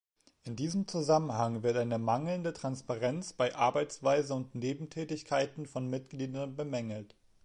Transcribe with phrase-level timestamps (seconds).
[0.41, 7.13] In diesem Zusammenhang wird eine mangelnde Transparenz bei Arbeitsweise und Nebentätigkeiten von Mitgliedern bemängelt.